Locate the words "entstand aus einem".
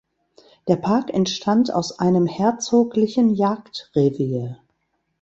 1.13-2.25